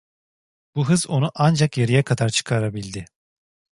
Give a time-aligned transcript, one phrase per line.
[0.75, 3.05] Bu hız onu ancak yarıya kadar çıkarabildi.